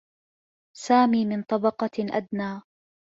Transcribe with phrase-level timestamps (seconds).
[0.77, 2.61] سامي من طبقة أدنى.